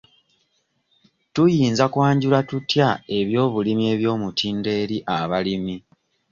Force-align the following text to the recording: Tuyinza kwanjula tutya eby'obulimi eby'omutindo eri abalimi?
Tuyinza 1.33 1.85
kwanjula 1.93 2.39
tutya 2.49 2.89
eby'obulimi 3.17 3.83
eby'omutindo 3.93 4.69
eri 4.81 4.97
abalimi? 5.17 5.75